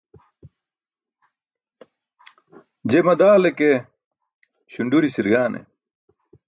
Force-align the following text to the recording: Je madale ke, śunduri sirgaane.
Je 2.89 2.99
madale 3.07 3.49
ke, 3.57 3.69
śunduri 4.73 5.09
sirgaane. 5.15 5.59